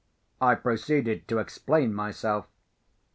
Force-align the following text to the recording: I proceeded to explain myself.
I 0.41 0.55
proceeded 0.55 1.27
to 1.27 1.37
explain 1.37 1.93
myself. 1.93 2.47